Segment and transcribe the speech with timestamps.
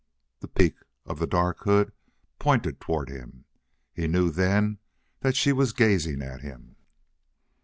[0.39, 1.93] The peak of the dark hood
[2.39, 3.45] pointed toward him.
[3.93, 4.79] He knew then
[5.19, 6.75] that she was gazing at him.